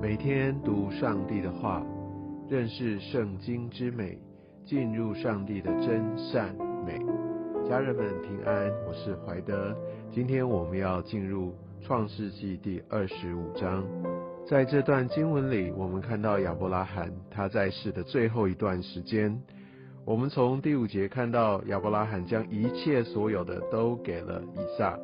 [0.00, 1.84] 每天读上帝的话，
[2.48, 4.18] 认识圣经之美，
[4.64, 6.98] 进入上帝的真善美。
[7.68, 9.76] 家人们平安，我是怀德。
[10.10, 13.84] 今天我们要进入创世纪第二十五章。
[14.48, 19.38] 在这段经文里，我们看到亚伯拉罕他在世的最后一段时间。
[20.06, 24.98] 我们从第五节看到亚伯拉罕将一切所有的都给了以撒。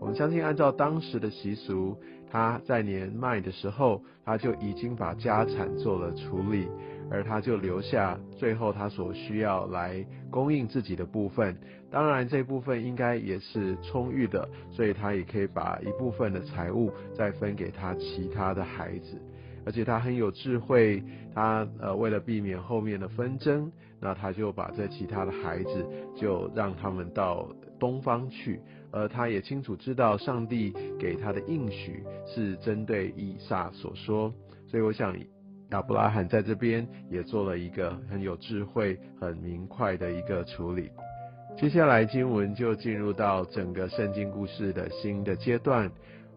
[0.00, 1.96] 我们相信，按照当时的习俗，
[2.30, 6.68] 他在年迈的时候，他就已经把家产做了处理，
[7.10, 11.56] 而他就留下最后他所需要来供应自己的部分。
[11.90, 19.20] 当然，这部分应该也是充裕的，所以他也可以把一部分的财物再分给他其他的孩子。
[19.64, 21.02] 而且他很有智慧，
[21.34, 28.60] 他呃为了避免后面的纷争，那他就把这其他的孩子就让他们到东方去。
[28.90, 34.32] 而他也清楚知道上帝给他的应许是针对以撒所说，
[34.66, 35.14] 所以我想
[35.70, 40.88] 亚伯拉罕在这边也做了一个很有智慧、很明快的一个处理。
[41.58, 45.90] 接下来经文就进入到整个圣经故事的新的阶段。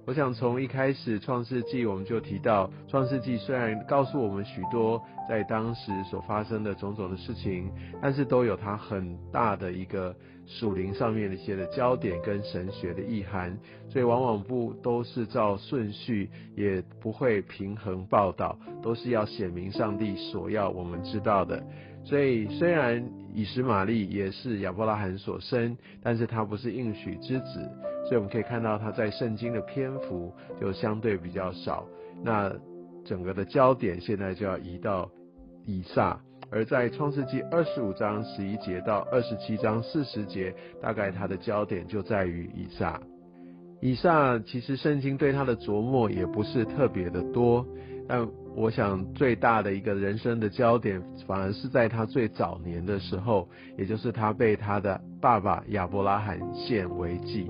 [0.08, 7.72] 我想从一开始创世纪我们就提到，创世纪虽然告诉我们许多在当时所发生的种种的事情，
[8.02, 10.14] 但是都有它很大的一个
[10.48, 13.56] 属灵上面的一些的焦点跟神学的意涵，
[13.90, 21.64] 所以往往不都是照顺序，也不会平衡报道，都是要显明上帝所要我们知道的。
[22.04, 27.70] 所以虽然以实玛利也是亚伯拉罕所生，但是他不是应许之子。
[28.04, 31.86] 所以我们可以看到他在圣经的篇幅就相对比较少。
[32.24, 32.52] 那
[33.06, 35.10] 整个的焦点现在就要移到
[35.66, 43.00] 以撒，而在创世纪二十五章十一节到二十七章四十节，大概他的焦点就在于以撒。
[43.80, 47.66] 以撒其实圣经对他的琢磨也不是特别的多，
[48.08, 57.50] 但我想最大的一个人生的焦点，反而是在他最早年的时候，也就是他被他的爸爸亚伯拉罕献为祭。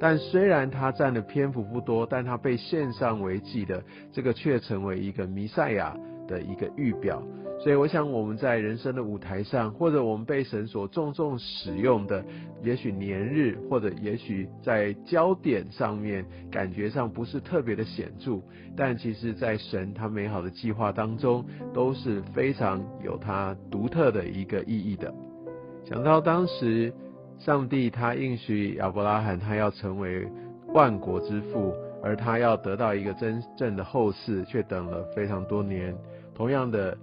[0.00, 3.82] 但虽然他占的篇幅不多，但他被献上为祭的
[4.12, 7.22] 这个却成为一个弥赛亚的一个预表。
[7.60, 12.24] 所以我想我们在人生的舞台上，或者我们被神所重重使用的，
[12.62, 18.40] 也许年日，或者也许在焦点上面感觉上不是特别的显著，
[18.76, 21.44] 但其实在神他美好的计划当中，
[21.74, 25.12] 都是非常有他独特的一个意义的。
[25.84, 26.92] 想到当时。
[27.38, 30.26] 上帝他应许亚伯拉罕，他要成为
[30.74, 31.72] 万国之父，
[32.02, 35.96] 而他要得到一个真正的后嗣，却等了非常多年。
[36.34, 36.96] 同样的，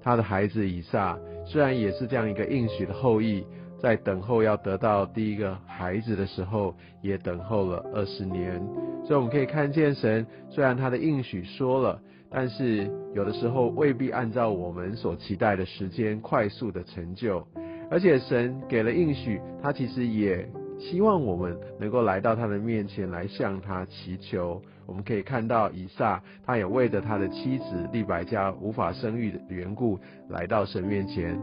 [0.00, 3.44] 他的孩子以撒，虽然也是这样一个应许的后裔，
[3.78, 8.60] 在等候要得到第一个孩子的时候，也等候了二十年。
[9.04, 12.00] 所以我们可以看见，神虽然他的应许说了，
[12.30, 17.44] 但是有的时候未必按照我们所期待的时间快速的成就。
[17.90, 24.62] 而且神给了应许，他其实也希望我们能够来到他的面前来向他祈求。
[24.86, 29.98] 我们可以看到以撒，他也为着他的妻子利百加无法生育的缘故，
[30.28, 31.38] 来到神面前。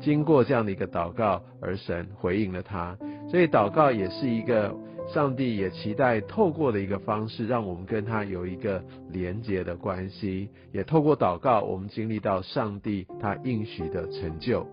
[0.00, 2.96] 经过这样的一个祷告，而神回应了他。
[3.28, 4.74] 所以祷告也是一个
[5.12, 10.48] 上帝也期待透过的一个方式，让我们跟他有一个连结的关系。
[10.72, 14.66] 也透过祷告，我们经历到上帝他应许的成就。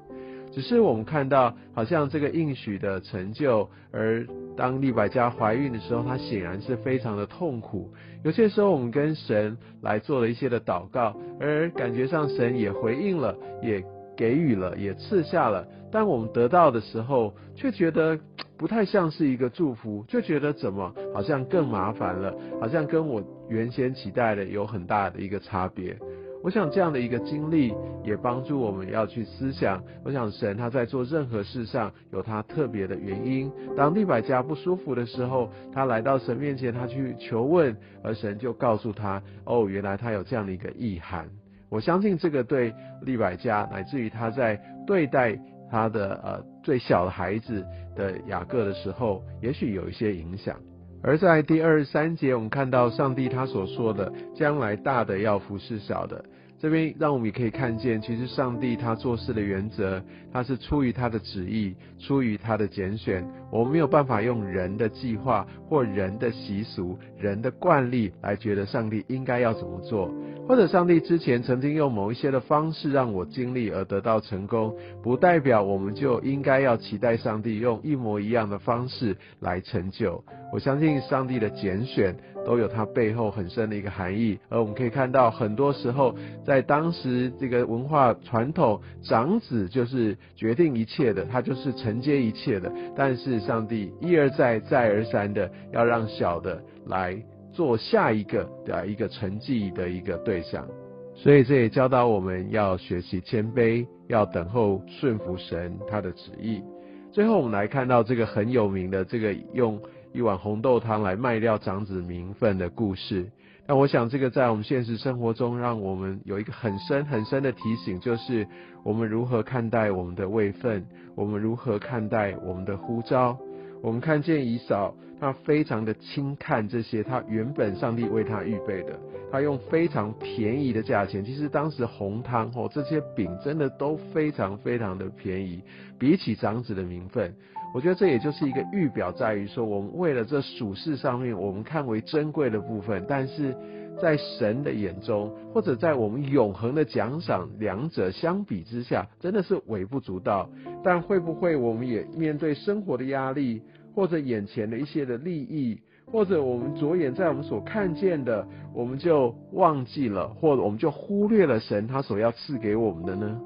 [0.52, 4.25] 只是我们看到，好像这个应许的成就，而
[4.56, 7.91] 当利百加怀孕的时候，她显然是非常的痛苦。
[8.24, 13.84] 有些时候，我们跟神来做了一些的祷告，而感觉上神也回应了，也
[14.16, 18.18] 给予了，也赐下了，但我们得到的时候，却觉得
[18.58, 25.96] 不太像是一个祝福，就觉得怎么好像更麻烦了，好像跟我原先期待的有很大的一个差别。
[26.43, 27.73] 我想这样的一个经历
[28.03, 29.84] 也帮助我们要去思想。
[30.05, 33.51] 我想神他在做任何事上有他特别的原因。
[33.75, 41.28] 当利百加不舒服的时候，他来到神面前，他去求问，而神就告诉他：哦，原来他有这样的一个意涵。
[41.69, 45.37] 我相信这个对利百加，乃至于他在对待
[45.69, 50.55] 他的呃最小的孩子的雅各的时候，也许有一些影响。
[51.03, 56.23] 而在第二十三节，我们看到上帝他所说的，将来大的要服侍小的，
[56.59, 60.01] 这边让我们也可以看见，其实上帝他做事的原则，
[60.33, 63.23] 他是出于他的旨意，出于他的拣选。
[63.51, 70.11] 我们没有办法用人的计划或人的习俗、人的惯例来觉得上帝应该要怎么做，
[70.47, 80.23] 或者上帝之前曾经用某一些的方式让我经历而得到成功，不代表我们就应该要期待上帝用一模一样的方式来成就。
[80.51, 82.15] 我相信上帝的拣选
[82.45, 86.15] 都有它背后很深的一个含义，而我们可以看到，很多时候
[86.47, 92.72] 在当时这个文化传统，长子就是决定一切的，他就是承接一切的。
[92.96, 97.22] 但是上帝一而再、再而三的要让小的来
[97.52, 100.66] 做下一个的一个承继的一个对象，
[101.14, 106.64] 所以这也教导我们要学习谦卑，要等候顺服神他的旨意。
[107.11, 109.78] 最后，我们来看到这个很有名的这个用。
[110.14, 113.29] 一碗红豆汤来卖掉长子名分的故事，
[113.69, 118.47] 那我想这个在我们现实生活中，让我们有一个很深很深的提醒，就是
[118.81, 120.85] 我们如何看待我们的位分，
[121.16, 123.37] 我们如何看待我们的呼召。
[123.84, 128.97] 我们看见以扫，他非常的轻看这些他原本上帝为他预备的，
[129.31, 135.61] 他用非常便宜的价钱，其实当时红汤哦这些饼真的都非常非常的便宜，
[135.99, 137.35] 比起长子的名分。
[137.73, 143.53] 我觉得这也就是一个预表，在于说，我们为了这属世上面我们看为珍贵的部分，但是
[144.02, 150.49] 在神的眼中，或者在我们永恒的奖赏，两者相比之下，真的是微不足道。
[150.84, 153.61] 但会不会我们也面对生活的压力，
[153.93, 163.40] 或者眼前的一些的利益，或者我们着眼在我们所看见的，我们就忘记了，或者我们就忽略了神他所要赐给我们的呢？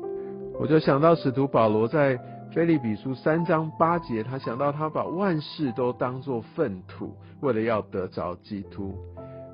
[0.60, 2.18] 我就想到使徒保罗在。
[2.54, 8.94] 菲利比书三章八节，他想到他把万事都当作粪土，为了要得着基督。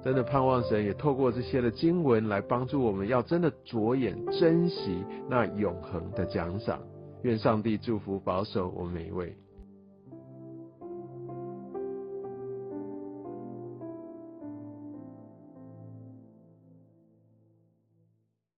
[0.03, 6.79] 真的盼望神也透过这些的经文来帮助我们，要真的着眼珍惜那永恒的奖赏。
[7.21, 9.37] 愿上帝祝福保守我们每一位。